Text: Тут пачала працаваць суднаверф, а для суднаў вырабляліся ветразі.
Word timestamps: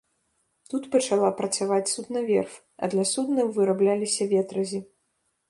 Тут 0.69 0.87
пачала 0.95 1.29
працаваць 1.41 1.91
суднаверф, 1.91 2.57
а 2.81 2.91
для 2.95 3.05
суднаў 3.13 3.53
вырабляліся 3.61 4.23
ветразі. 4.35 4.79